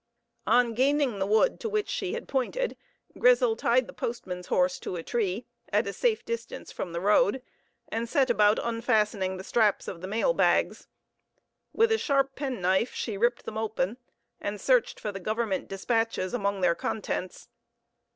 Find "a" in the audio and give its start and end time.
4.95-5.03, 5.85-5.93, 11.91-11.99